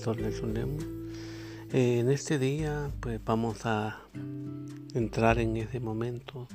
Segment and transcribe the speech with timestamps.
[0.00, 0.82] pastor Nelson Lemos.
[1.74, 4.00] Eh, en este día pues vamos a
[4.94, 6.48] entrar en ese momento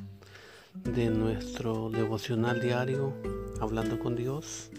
[0.84, 3.14] de nuestro devocional diario
[3.62, 4.72] hablando con Dios.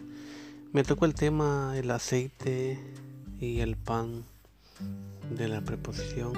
[0.72, 2.76] Me tocó el tema el aceite
[3.38, 4.24] y el pan
[5.30, 6.32] de la preposición.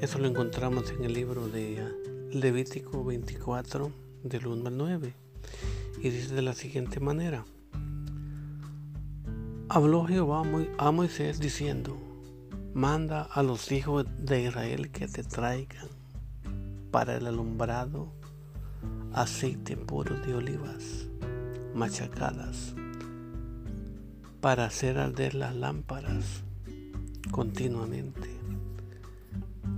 [0.00, 1.80] Eso lo encontramos en el libro de
[2.32, 3.92] Levítico 24
[4.24, 5.14] del 1 al 9
[6.02, 7.44] y dice de la siguiente manera.
[9.74, 10.44] Habló Jehová
[10.78, 11.96] a Moisés diciendo,
[12.74, 15.88] manda a los hijos de Israel que te traigan
[16.92, 18.12] para el alumbrado
[19.12, 21.08] aceite puro de olivas
[21.74, 22.76] machacadas
[24.40, 26.44] para hacer arder las lámparas
[27.32, 28.30] continuamente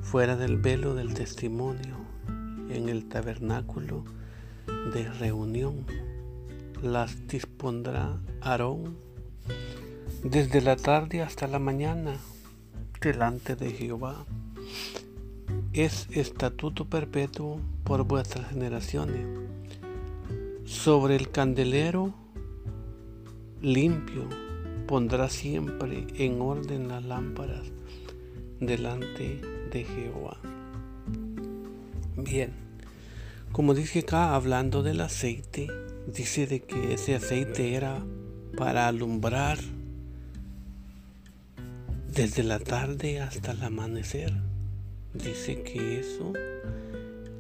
[0.02, 1.96] fuera del velo del testimonio
[2.68, 4.04] en el tabernáculo
[4.92, 5.86] de reunión.
[6.82, 9.05] Las dispondrá Aarón
[10.30, 12.16] desde la tarde hasta la mañana
[13.00, 14.24] delante de Jehová.
[15.72, 19.24] Es estatuto perpetuo por vuestras generaciones.
[20.64, 22.12] Sobre el candelero
[23.62, 24.28] limpio
[24.88, 27.70] pondrá siempre en orden las lámparas
[28.58, 30.38] delante de Jehová.
[32.16, 32.52] Bien,
[33.52, 35.68] como dice acá hablando del aceite,
[36.12, 38.04] dice de que ese aceite era
[38.56, 39.58] para alumbrar
[42.16, 44.32] desde la tarde hasta el amanecer.
[45.12, 46.32] Dice que eso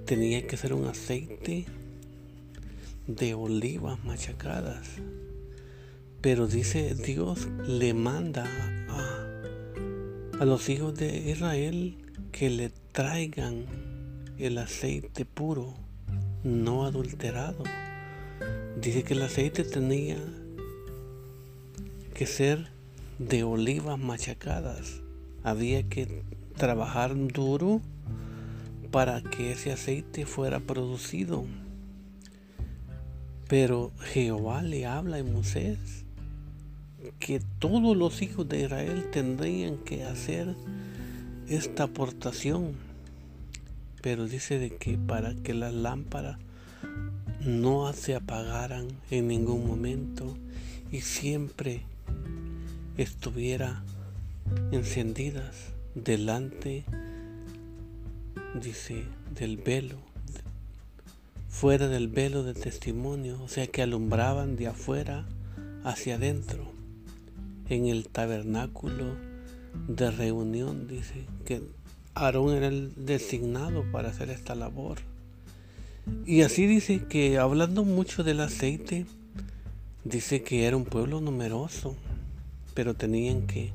[0.04, 1.64] tenía que ser un aceite
[3.06, 4.86] de olivas machacadas.
[6.20, 8.44] Pero dice Dios le manda
[10.38, 11.96] a, los hijos de Israel
[12.30, 13.64] que le traigan
[14.36, 15.72] el aceite puro,
[16.44, 17.64] no adulterado.
[18.78, 20.18] Dice que el aceite tenía
[22.12, 22.75] que ser
[23.18, 25.00] de olivas machacadas.
[25.42, 26.22] Había que
[26.56, 27.80] trabajar duro
[28.90, 31.44] para que ese aceite fuera producido.
[33.48, 36.04] Pero Jehová le habla a Moisés
[37.18, 40.54] que todos los hijos de Israel tendrían que hacer
[41.48, 42.72] esta aportación.
[44.02, 46.38] Pero dice de que para que las lámparas
[47.40, 50.36] no se apagaran en ningún momento
[50.90, 51.82] y siempre
[52.96, 53.82] estuviera
[54.72, 56.84] encendidas delante,
[58.60, 59.96] dice, del velo,
[61.48, 65.26] fuera del velo de testimonio, o sea que alumbraban de afuera
[65.84, 66.72] hacia adentro,
[67.68, 69.14] en el tabernáculo
[69.88, 71.62] de reunión, dice, que
[72.14, 74.98] Aarón era el designado para hacer esta labor.
[76.24, 79.06] Y así dice que hablando mucho del aceite,
[80.04, 81.96] dice que era un pueblo numeroso,
[82.76, 83.72] pero tenían que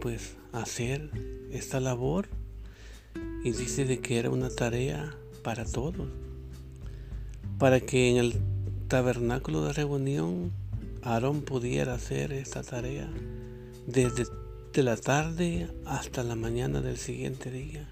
[0.00, 1.10] pues hacer
[1.50, 2.28] esta labor.
[3.44, 6.08] Y dice de que era una tarea para todos
[7.58, 8.34] para que en el
[8.88, 10.50] tabernáculo de reunión
[11.02, 13.08] Aarón pudiera hacer esta tarea
[13.86, 14.24] desde
[14.82, 17.88] la tarde hasta la mañana del siguiente día.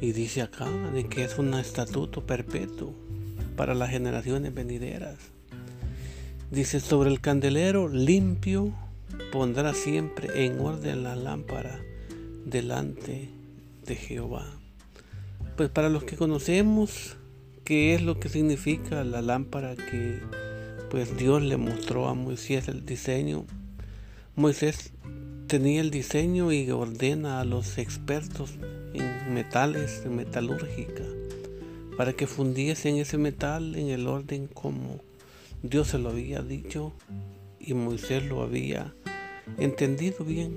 [0.00, 2.94] Y dice acá de que es un estatuto perpetuo
[3.56, 5.16] para las generaciones venideras
[6.50, 8.72] Dice, sobre el candelero limpio
[9.30, 11.80] pondrá siempre en orden la lámpara
[12.44, 13.28] delante
[13.86, 14.46] de Jehová.
[15.56, 17.16] Pues para los que conocemos
[17.62, 20.18] qué es lo que significa la lámpara que
[20.90, 23.44] pues Dios le mostró a Moisés el diseño,
[24.34, 24.92] Moisés
[25.46, 28.54] tenía el diseño y ordena a los expertos
[28.92, 31.04] en metales, en metalúrgica,
[31.96, 35.09] para que fundiesen ese metal en el orden como
[35.62, 36.92] Dios se lo había dicho
[37.58, 38.94] y Moisés lo había
[39.58, 40.56] entendido bien.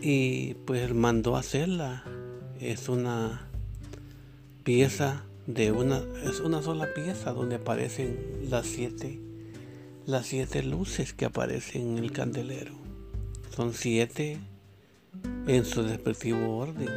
[0.00, 2.04] Y pues mandó a hacerla.
[2.60, 3.48] Es una
[4.62, 8.18] pieza de una, es una sola pieza donde aparecen
[8.48, 9.18] las siete,
[10.06, 12.74] las siete luces que aparecen en el candelero.
[13.54, 14.38] Son siete
[15.46, 16.88] en su respectivo orden.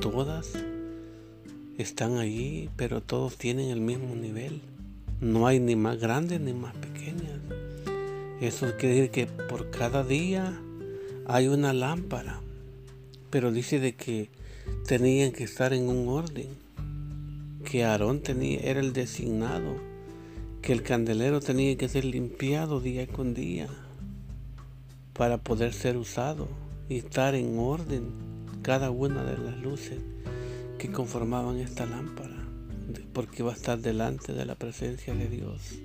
[0.00, 0.52] Todas
[1.76, 4.62] están allí, pero todos tienen el mismo nivel.
[5.20, 7.40] No hay ni más grandes ni más pequeñas.
[8.40, 10.60] Eso quiere decir que por cada día
[11.26, 12.40] hay una lámpara.
[13.28, 14.30] Pero dice de que
[14.86, 16.46] tenían que estar en un orden.
[17.64, 19.74] Que Aarón tenía, era el designado.
[20.62, 23.66] Que el candelero tenía que ser limpiado día con día.
[25.14, 26.46] Para poder ser usado
[26.88, 28.04] y estar en orden
[28.62, 29.98] cada una de las luces
[30.78, 32.37] que conformaban esta lámpara
[33.12, 35.78] porque va a estar delante de la presencia de Dios.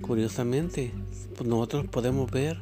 [0.00, 0.92] Curiosamente,
[1.36, 2.58] pues nosotros podemos ver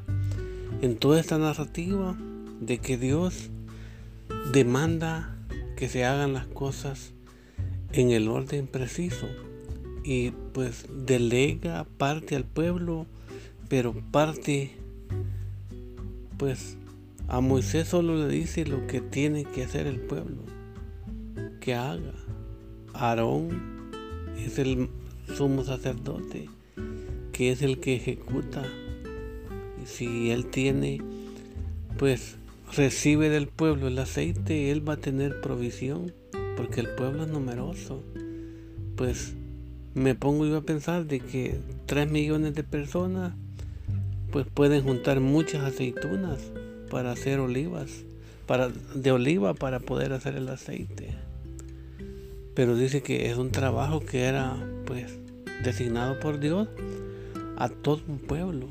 [0.82, 2.17] en toda esta narrativa
[2.61, 3.50] de que Dios
[4.53, 5.37] demanda
[5.76, 7.12] que se hagan las cosas
[7.93, 9.26] en el orden preciso
[10.05, 13.06] y pues delega parte al pueblo,
[13.69, 14.73] pero parte
[16.38, 16.76] pues
[17.26, 20.43] a Moisés solo le dice lo que tiene que hacer el pueblo,
[21.61, 22.15] que haga.
[22.94, 23.90] Aarón
[24.38, 24.88] es el
[25.37, 26.49] sumo sacerdote,
[27.32, 28.62] que es el que ejecuta.
[29.85, 31.00] Si él tiene,
[31.99, 32.37] pues
[32.76, 36.12] recibe del pueblo el aceite, él va a tener provisión,
[36.56, 38.02] porque el pueblo es numeroso.
[38.96, 39.34] Pues
[39.94, 43.34] me pongo yo a pensar de que 3 millones de personas
[44.31, 46.38] pues pueden juntar muchas aceitunas
[46.91, 48.05] para hacer olivas,
[48.46, 51.28] para, de oliva para poder hacer el aceite.
[52.58, 55.16] Pero dice que es un trabajo que era pues
[55.62, 56.66] designado por Dios
[57.56, 58.66] a todo un pueblo.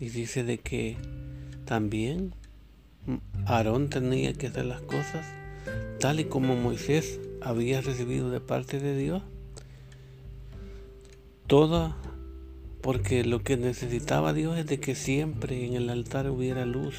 [0.00, 0.96] Y dice de que
[1.64, 2.34] también
[3.46, 5.24] Aarón tenía que hacer las cosas
[6.00, 9.22] tal y como Moisés había recibido de parte de Dios.
[11.46, 11.96] Toda
[12.80, 16.96] porque lo que necesitaba Dios es de que siempre en el altar hubiera luz,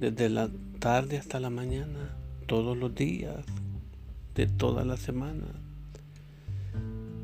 [0.00, 2.16] desde la tarde hasta la mañana,
[2.48, 3.44] todos los días,
[4.36, 5.46] de toda la semana.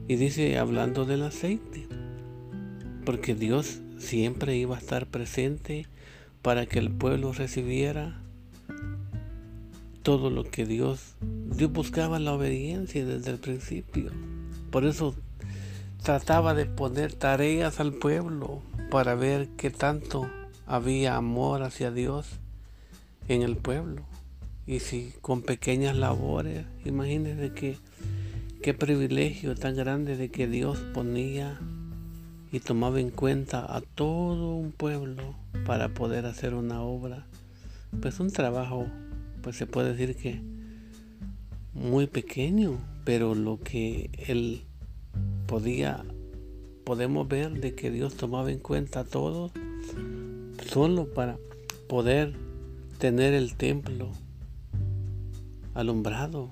[0.08, 1.86] Y dice, hablando del aceite,
[3.04, 5.86] porque Dios siempre iba a estar presente
[6.40, 8.20] para que el pueblo recibiera
[10.02, 14.10] todo lo que Dios, Dios buscaba la obediencia desde el principio.
[14.70, 15.14] Por eso
[16.02, 20.28] trataba de poner tareas al pueblo para ver qué tanto
[20.66, 22.26] había amor hacia Dios
[23.28, 24.02] en el pueblo.
[24.66, 27.78] Y si con pequeñas labores, imagínense que
[28.62, 31.58] qué privilegio tan grande de que Dios ponía
[32.52, 35.34] y tomaba en cuenta a todo un pueblo
[35.66, 37.26] para poder hacer una obra.
[38.00, 38.86] Pues un trabajo,
[39.42, 40.40] pues se puede decir que
[41.74, 44.62] muy pequeño, pero lo que él
[45.46, 46.04] podía,
[46.84, 49.50] podemos ver de que Dios tomaba en cuenta todo
[50.68, 51.36] solo para
[51.88, 52.34] poder
[52.98, 54.12] tener el templo
[55.74, 56.50] alumbrado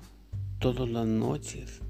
[0.59, 1.81] todas las noches,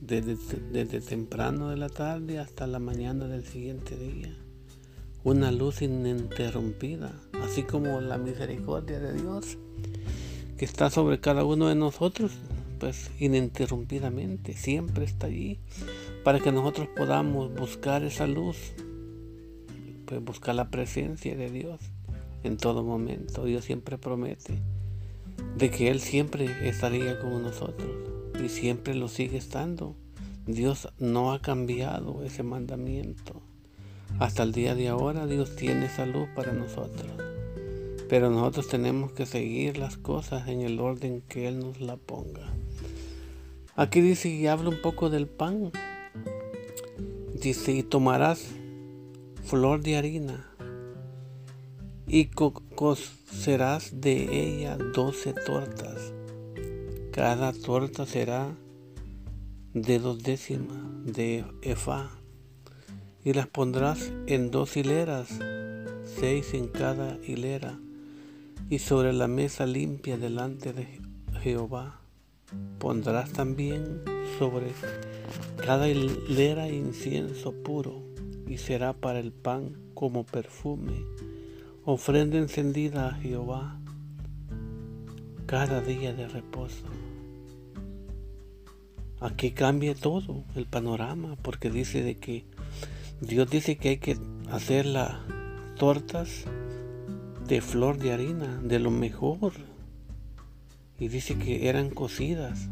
[0.00, 0.36] desde,
[0.70, 4.34] desde, temprano de la tarde hasta la mañana del siguiente día.
[5.24, 7.12] Una luz ininterrumpida,
[7.42, 9.58] así como la misericordia de Dios
[10.56, 12.32] que está sobre cada uno de nosotros,
[12.80, 15.60] pues ininterrumpidamente, siempre está allí
[16.24, 18.56] para que nosotros podamos buscar esa luz,
[20.04, 21.80] pues buscar la presencia de Dios
[22.42, 23.44] en todo momento.
[23.44, 24.60] Dios siempre promete
[25.56, 27.90] de que Él siempre estaría con nosotros
[28.42, 29.96] y siempre lo sigue estando.
[30.46, 33.42] Dios no ha cambiado ese mandamiento.
[34.18, 37.10] Hasta el día de ahora Dios tiene esa luz para nosotros.
[38.08, 42.54] Pero nosotros tenemos que seguir las cosas en el orden que Él nos la ponga.
[43.76, 45.70] Aquí dice y habla un poco del pan.
[47.34, 48.48] Dice, y tomarás
[49.44, 50.47] flor de harina
[52.08, 56.12] y cocerás de ella doce tortas.
[57.12, 58.48] Cada torta será
[59.74, 62.10] de dos décimas de efa
[63.24, 65.28] y las pondrás en dos hileras,
[66.04, 67.78] seis en cada hilera,
[68.70, 71.00] y sobre la mesa limpia delante de
[71.42, 72.00] Jehová
[72.78, 74.02] pondrás también
[74.38, 74.72] sobre
[75.56, 78.02] cada hilera incienso puro
[78.46, 81.04] y será para el pan como perfume,
[81.90, 83.80] ofrenda encendida a Jehová
[85.46, 86.84] cada día de reposo.
[89.20, 92.44] Aquí cambia todo el panorama porque dice de que
[93.22, 94.18] Dios dice que hay que
[94.50, 95.16] hacer las
[95.78, 96.44] tortas
[97.46, 99.52] de flor de harina, de lo mejor.
[100.98, 102.68] Y dice que eran cocidas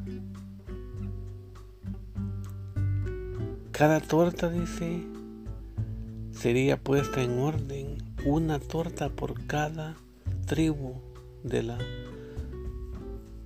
[3.73, 5.03] Cada torta, dice,
[6.33, 7.86] sería puesta en orden,
[8.27, 9.95] una torta por cada
[10.47, 10.95] tribu
[11.45, 11.79] de la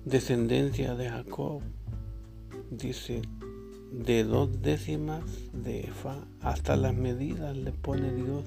[0.05, 1.61] descendencia de Jacob.
[2.71, 3.21] Dice,
[3.91, 5.23] de dos décimas
[5.53, 8.43] de Efa hasta las medidas le pone Dios.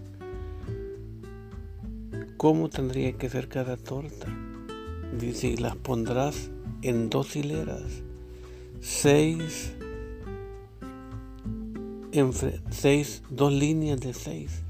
[2.36, 4.26] ¿Cómo tendría que ser cada torta?
[5.16, 6.50] Dice, y las pondrás
[6.82, 8.02] en dos hileras,
[8.80, 9.72] seis
[12.10, 12.32] en
[12.72, 14.63] seis, dos líneas de seis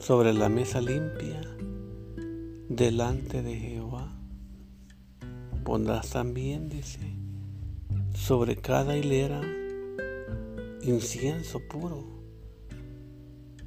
[0.00, 1.42] sobre la mesa limpia
[2.70, 4.16] delante de Jehová.
[5.62, 7.00] Pondrás también, dice,
[8.14, 9.42] sobre cada hilera
[10.82, 12.02] incienso puro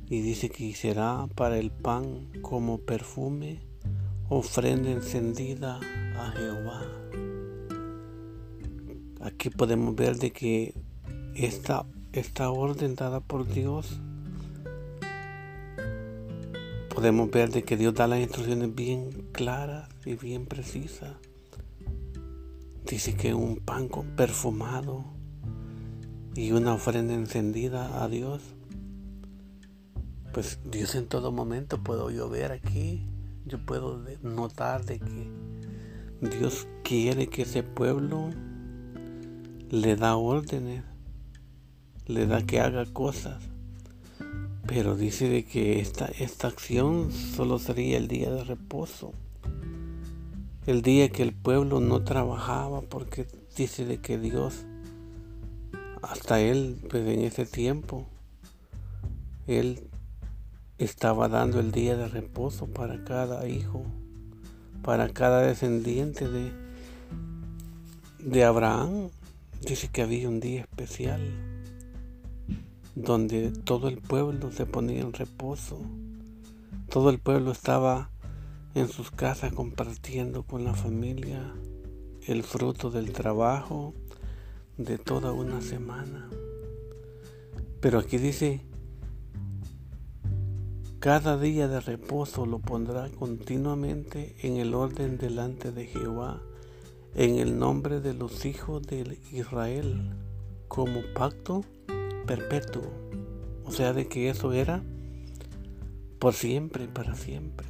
[0.09, 3.59] Y dice que será para el pan como perfume,
[4.27, 5.79] ofrenda encendida
[6.17, 6.81] a Jehová.
[9.21, 10.73] Aquí podemos ver de que
[11.35, 14.01] esta, esta orden dada por Dios,
[16.93, 21.15] podemos ver de que Dios da las instrucciones bien claras y bien precisas.
[22.85, 25.03] Dice que un pan perfumado
[26.35, 28.43] y una ofrenda encendida a Dios.
[30.33, 33.07] Pues Dios en todo momento puedo yo ver aquí,
[33.45, 35.31] yo puedo notar de que
[36.21, 38.29] Dios quiere que ese pueblo
[39.69, 40.83] le da órdenes,
[42.05, 43.52] le da que haga cosas.
[44.65, 49.11] Pero dice de que esta, esta acción solo sería el día de reposo.
[50.65, 53.27] El día que el pueblo no trabajaba porque
[53.57, 54.65] dice de que Dios,
[56.01, 58.07] hasta él, pues en ese tiempo,
[59.47, 59.89] él
[60.77, 63.83] estaba dando el día de reposo para cada hijo,
[64.81, 66.53] para cada descendiente de,
[68.19, 69.09] de Abraham.
[69.59, 71.52] Dice que había un día especial
[72.95, 75.81] donde todo el pueblo se ponía en reposo.
[76.89, 78.11] Todo el pueblo estaba
[78.75, 81.53] en sus casas compartiendo con la familia
[82.27, 83.93] el fruto del trabajo
[84.77, 86.29] de toda una semana.
[87.79, 88.61] Pero aquí dice,
[90.99, 96.41] cada día de reposo lo pondrá continuamente en el orden delante de Jehová
[97.15, 100.15] en el nombre de los hijos de Israel
[100.67, 101.63] como pacto
[102.25, 102.91] perpetuo.
[103.65, 104.83] O sea, de que eso era
[106.19, 107.67] por siempre, para siempre.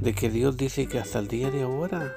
[0.00, 2.14] De que Dios dice que hasta el día de ahora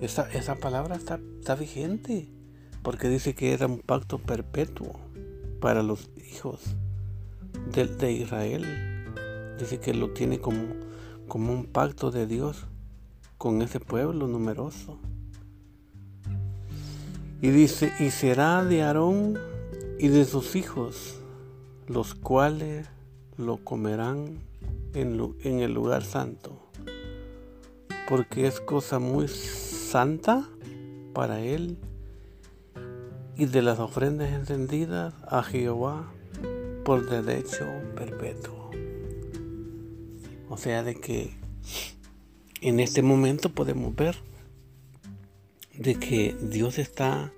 [0.00, 2.28] esa, esa palabra está, vigente.
[2.82, 4.98] Porque dice que era un pacto perpetuo
[5.60, 6.60] para los hijos
[7.72, 8.64] de, de Israel.
[9.58, 10.64] Dice que lo tiene como,
[11.28, 12.66] como un pacto de Dios
[13.38, 14.98] con ese pueblo numeroso.
[17.40, 19.38] Y dice, y será de Aarón
[19.98, 21.20] y de sus hijos,
[21.86, 22.88] los cuales
[23.36, 24.40] lo comerán
[24.94, 26.58] en, el lugar santo,
[28.08, 30.48] porque es cosa muy santa
[31.12, 31.78] para él
[33.36, 36.12] y de las ofrendas encendidas a Jehová
[36.84, 38.70] por derecho perpetuo.
[40.48, 41.34] O sea, de que
[42.60, 44.16] en este momento podemos ver
[45.76, 47.32] de que Dios está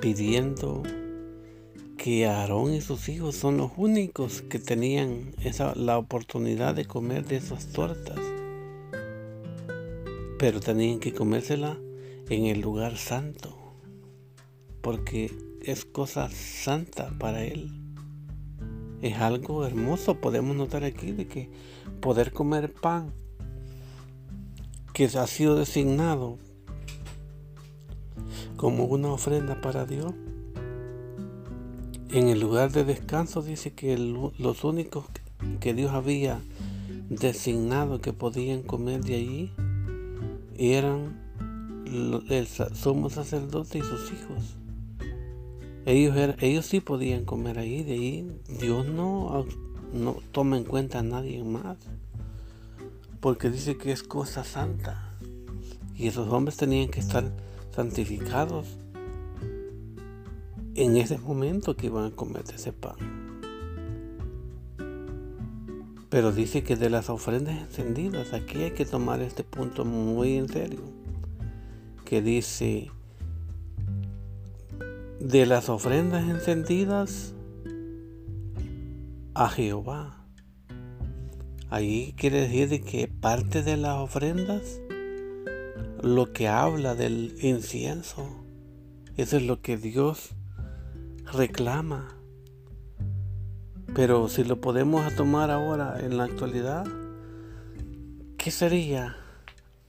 [0.00, 0.82] pidiendo
[2.08, 7.26] que Aarón y sus hijos son los únicos que tenían esa, la oportunidad de comer
[7.26, 8.18] de esas tortas.
[10.38, 11.76] Pero tenían que comérsela
[12.30, 13.54] en el lugar santo,
[14.80, 17.70] porque es cosa santa para él.
[19.02, 21.50] Es algo hermoso, podemos notar aquí de que
[22.00, 23.12] poder comer pan
[24.94, 26.38] que ha sido designado
[28.56, 30.14] como una ofrenda para Dios.
[32.10, 35.04] En el lugar de descanso dice que los únicos
[35.60, 36.40] que Dios había
[37.10, 39.52] designado que podían comer de allí
[40.56, 41.20] eran
[42.30, 44.56] el sumo sacerdote y sus hijos.
[45.84, 49.44] Ellos, ellos sí podían comer ahí, de ahí Dios no,
[49.92, 51.76] no toma en cuenta a nadie más
[53.20, 55.14] porque dice que es cosa santa.
[55.94, 57.30] Y esos hombres tenían que estar
[57.74, 58.66] santificados
[60.82, 62.96] en ese momento que iban a comer ese pan.
[66.08, 70.48] Pero dice que de las ofrendas encendidas, aquí hay que tomar este punto muy en
[70.48, 70.80] serio.
[72.04, 72.90] Que dice,
[75.20, 77.34] de las ofrendas encendidas
[79.34, 80.18] a Jehová
[81.70, 84.80] Ahí quiere decir de que parte de las ofrendas,
[86.02, 88.26] lo que habla del incienso,
[89.18, 90.30] eso es lo que Dios
[91.32, 92.08] reclama.
[93.94, 96.86] Pero si lo podemos tomar ahora en la actualidad,
[98.36, 99.16] ¿qué sería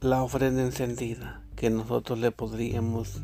[0.01, 3.21] la ofrenda encendida que nosotros le podríamos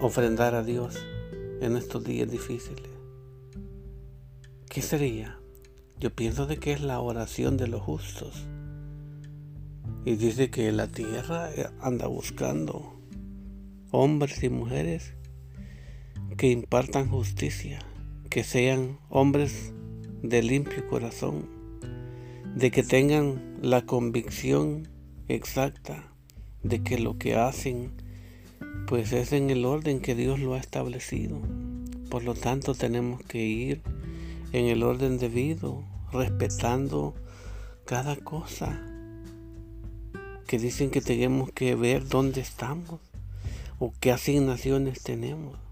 [0.00, 0.96] ofrendar a Dios
[1.60, 2.90] en estos días difíciles?
[4.68, 5.38] ¿Qué sería?
[5.98, 8.44] Yo pienso de que es la oración de los justos.
[10.04, 11.48] Y dice que la tierra
[11.80, 12.94] anda buscando
[13.90, 15.14] hombres y mujeres
[16.36, 17.80] que impartan justicia,
[18.30, 19.72] que sean hombres
[20.22, 21.48] de limpio corazón,
[22.54, 24.88] de que tengan la convicción
[25.28, 26.10] exacta
[26.64, 27.92] de que lo que hacen
[28.86, 31.40] pues es en el orden que Dios lo ha establecido.
[32.10, 33.82] Por lo tanto tenemos que ir
[34.52, 37.14] en el orden debido, respetando
[37.84, 38.82] cada cosa.
[40.46, 43.00] Que dicen que tenemos que ver dónde estamos
[43.78, 45.63] o qué asignaciones tenemos.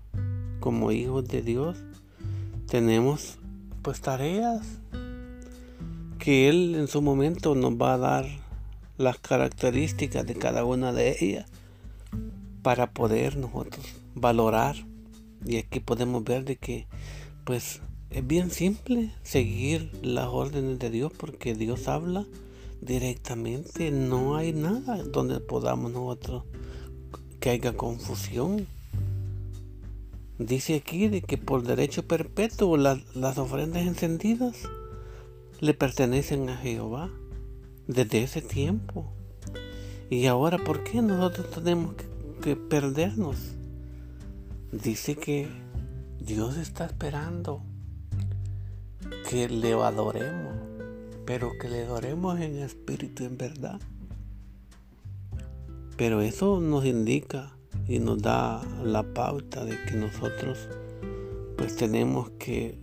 [0.63, 1.77] Como hijos de Dios
[2.69, 3.39] tenemos
[3.83, 4.65] pues tareas
[6.21, 8.27] que Él en su momento nos va a dar
[8.97, 11.47] las características de cada una de ellas
[12.63, 14.77] para poder nosotros valorar.
[15.45, 16.87] Y aquí podemos ver de que
[17.43, 22.25] pues es bien simple seguir las órdenes de Dios porque Dios habla
[22.81, 23.91] directamente.
[23.91, 26.45] No hay nada donde podamos nosotros
[27.41, 28.69] que haya confusión.
[30.39, 34.57] Dice aquí de que por derecho perpetuo las ofrendas encendidas
[35.61, 37.11] le pertenecen a Jehová
[37.87, 39.13] desde ese tiempo.
[40.11, 41.95] Y ahora, ¿por qué nosotros tenemos
[42.43, 43.37] que perdernos?
[44.73, 45.49] Dice que
[46.19, 47.63] Dios está esperando
[49.29, 50.55] que le adoremos,
[51.27, 53.81] pero que le adoremos en espíritu en verdad.
[55.97, 57.57] Pero eso nos indica
[57.87, 60.69] y nos da la pauta de que nosotros
[61.57, 62.79] pues tenemos que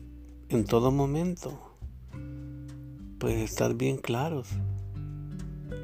[0.49, 1.59] en todo momento
[3.19, 4.47] pues estar bien claros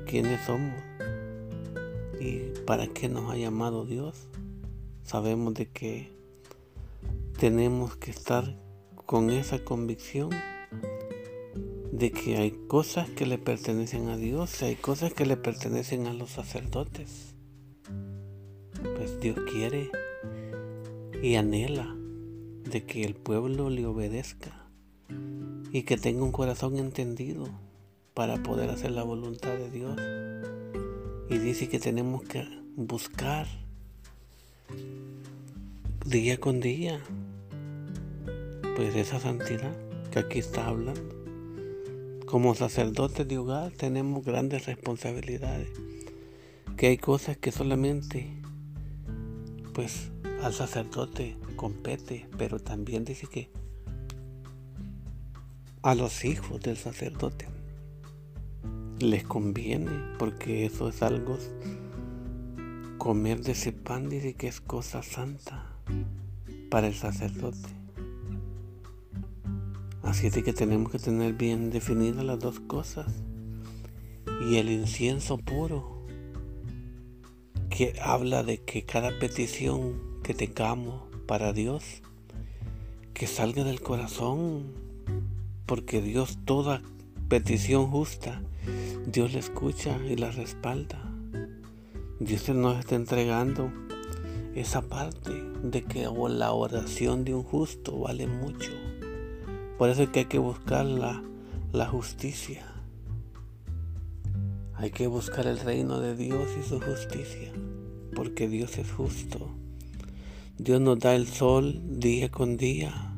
[0.08, 0.76] quiénes somos
[2.20, 4.28] y para qué nos ha llamado Dios.
[5.04, 6.12] Sabemos de que
[7.38, 8.56] tenemos que estar
[9.06, 10.30] con esa convicción
[11.92, 16.14] de que hay cosas que le pertenecen a Dios hay cosas que le pertenecen a
[16.14, 17.35] los sacerdotes.
[19.22, 19.90] Dios quiere
[21.22, 21.96] y anhela
[22.64, 24.66] de que el pueblo le obedezca
[25.72, 27.48] y que tenga un corazón entendido
[28.14, 30.00] para poder hacer la voluntad de Dios.
[31.30, 32.46] Y dice que tenemos que
[32.76, 33.48] buscar
[36.06, 37.02] día con día
[38.76, 39.76] pues esa santidad
[40.12, 41.16] que aquí está hablando.
[42.26, 45.70] Como sacerdotes de hogar tenemos grandes responsabilidades,
[46.78, 48.45] que hay cosas que solamente
[49.76, 50.10] pues
[50.42, 53.52] al sacerdote compete, pero también dice que
[55.82, 57.50] a los hijos del sacerdote
[59.00, 61.38] les conviene, porque eso es algo,
[62.98, 65.78] comer de ese pan dice que es cosa santa
[66.72, 67.70] para el sacerdote.
[70.04, 73.08] Así es que tenemos que tener bien definidas las dos cosas.
[74.50, 75.95] Y el incienso puro,
[77.76, 81.84] que habla de que cada petición que tengamos para Dios,
[83.14, 84.72] que salga del corazón,
[85.66, 86.82] porque Dios toda
[87.28, 88.42] petición justa,
[89.06, 91.04] Dios la escucha y la respalda.
[92.22, 93.70] Dios nos está entregando
[94.56, 98.72] esa parte de que la oración de un justo vale mucho.
[99.78, 101.22] Por eso es que hay que buscar la,
[101.74, 102.66] la justicia.
[104.78, 107.52] Hay que buscar el reino de Dios y su justicia,
[108.16, 109.50] porque Dios es justo.
[110.58, 113.14] Dios nos da el sol día con día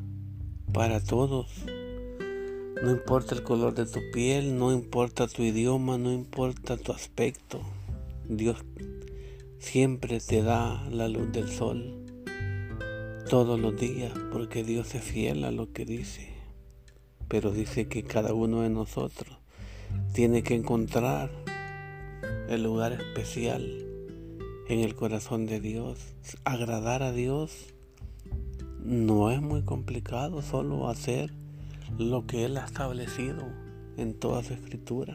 [0.72, 1.46] para todos.
[2.82, 7.60] No importa el color de tu piel, no importa tu idioma, no importa tu aspecto.
[8.28, 8.58] Dios
[9.58, 12.04] siempre te da la luz del sol
[13.30, 16.38] todos los días porque Dios es fiel a lo que dice
[17.28, 19.36] pero dice que cada uno de nosotros
[20.12, 21.30] tiene que encontrar
[22.48, 23.87] el lugar especial
[24.68, 25.98] en el corazón de Dios.
[26.44, 27.74] Agradar a Dios
[28.84, 31.32] no es muy complicado, solo hacer
[31.98, 33.44] lo que Él ha establecido
[33.96, 35.14] en toda su escritura.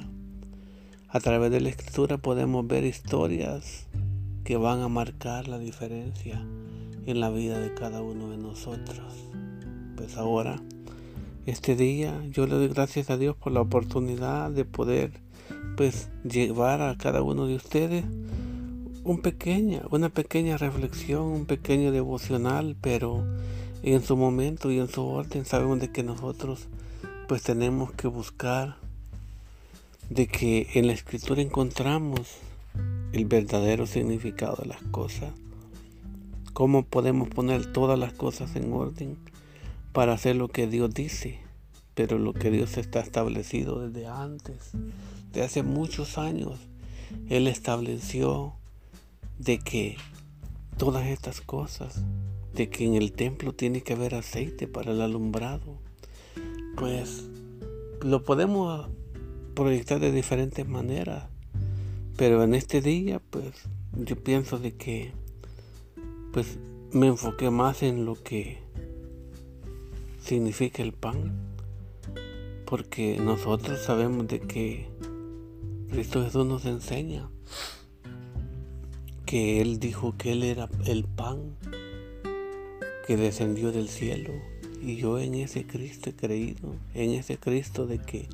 [1.08, 3.88] A través de la escritura podemos ver historias
[4.44, 6.44] que van a marcar la diferencia
[7.06, 9.14] en la vida de cada uno de nosotros.
[9.96, 10.62] Pues ahora
[11.46, 15.12] este día yo le doy gracias a Dios por la oportunidad de poder
[15.78, 18.06] pues llevar a cada uno de ustedes
[19.04, 23.26] un pequeña, una pequeña reflexión, un pequeño devocional, pero
[23.84, 26.68] en su momento y en su orden sabemos de que nosotros
[27.28, 28.78] pues tenemos que buscar
[30.10, 32.38] de que en la escritura encontramos
[33.12, 35.34] el verdadero significado de las cosas.
[36.54, 39.18] Cómo podemos poner todas las cosas en orden
[39.92, 41.40] para hacer lo que Dios dice,
[41.94, 44.72] pero lo que Dios está establecido desde antes,
[45.34, 46.60] de hace muchos años.
[47.30, 48.54] Él estableció
[49.38, 49.98] de que
[50.78, 52.04] todas estas cosas,
[52.54, 55.80] de que en el templo tiene que haber aceite para el alumbrado,
[56.78, 57.26] pues
[58.02, 58.90] lo podemos
[59.54, 61.26] proyectar de diferentes maneras,
[62.18, 63.46] pero en este día, pues
[63.94, 65.12] yo pienso de que,
[66.32, 66.58] pues
[66.92, 68.60] me enfoqué más en lo que
[70.22, 71.34] significa el pan,
[72.66, 74.88] porque nosotros sabemos de que
[75.90, 77.30] Cristo Jesús nos enseña
[79.34, 81.56] que Él dijo que Él era el pan
[83.08, 84.32] que descendió del cielo.
[84.80, 88.30] Y yo en ese Cristo he creído, en ese Cristo de que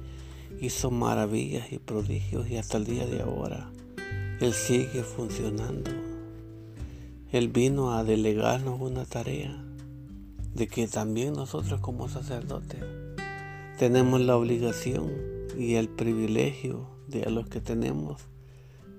[0.60, 3.72] hizo maravillas y prodigios y hasta el día de ahora
[4.42, 5.90] Él sigue funcionando.
[7.32, 9.58] Él vino a delegarnos una tarea
[10.54, 12.84] de que también nosotros como sacerdotes
[13.78, 15.14] tenemos la obligación
[15.58, 18.22] y el privilegio de a los que tenemos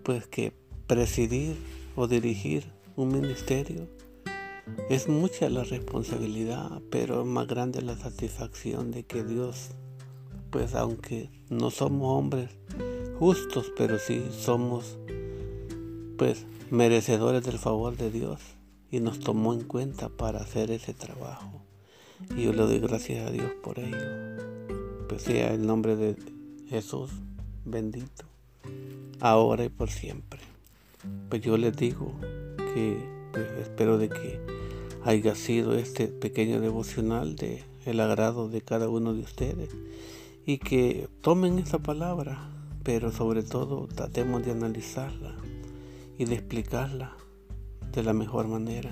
[0.02, 0.54] pues que
[0.86, 1.58] presidir
[1.96, 3.88] o dirigir un ministerio
[4.88, 9.70] es mucha la responsabilidad, pero más grande la satisfacción de que Dios,
[10.50, 12.50] pues aunque no somos hombres
[13.18, 14.98] justos, pero sí somos
[16.16, 18.40] pues merecedores del favor de Dios
[18.90, 21.62] y nos tomó en cuenta para hacer ese trabajo.
[22.36, 23.96] Y yo le doy gracias a Dios por ello.
[25.08, 26.16] Pues sea el nombre de
[26.68, 27.10] Jesús
[27.64, 28.24] bendito,
[29.20, 30.49] ahora y por siempre.
[31.28, 32.14] Pues yo les digo
[32.74, 32.98] que
[33.32, 34.40] pues, espero de que
[35.04, 39.70] haya sido este pequeño devocional de el agrado de cada uno de ustedes
[40.46, 42.50] y que tomen esa palabra,
[42.82, 45.34] pero sobre todo tratemos de analizarla
[46.18, 47.16] y de explicarla
[47.92, 48.90] de la mejor manera.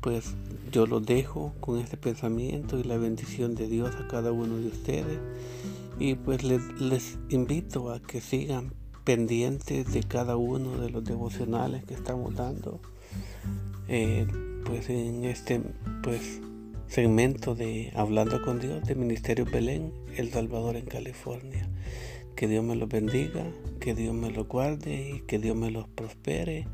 [0.00, 0.34] Pues
[0.70, 4.68] yo los dejo con este pensamiento y la bendición de Dios a cada uno de
[4.68, 5.18] ustedes
[5.98, 11.94] y pues les, invito a que sigan pendientes de cada uno de los devocionales que
[11.94, 12.80] estamos dando
[13.88, 14.26] eh,
[14.64, 15.60] pues en este
[16.02, 16.40] pues
[16.88, 21.68] segmento de Hablando con Dios de Ministerio Belén, El Salvador en California.
[22.34, 23.44] Que Dios me los bendiga,
[23.78, 26.66] que Dios me los guarde y que Dios me los prospere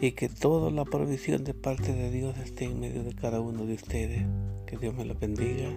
[0.00, 3.66] y que toda la provisión de parte de Dios esté en medio de cada uno
[3.66, 4.24] de ustedes.
[4.66, 5.70] Que Dios me los bendiga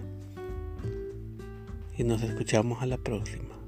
[1.96, 3.59] y nos escuchamos a la próxima.